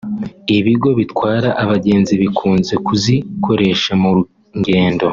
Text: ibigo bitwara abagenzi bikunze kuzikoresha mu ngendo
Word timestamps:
ibigo 0.57 0.89
bitwara 0.99 1.49
abagenzi 1.63 2.13
bikunze 2.21 2.73
kuzikoresha 2.85 3.91
mu 4.01 4.11
ngendo 4.59 5.07